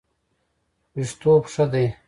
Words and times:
ویښتوب 0.95 1.43
ښه 1.53 1.65
دی. 1.71 1.85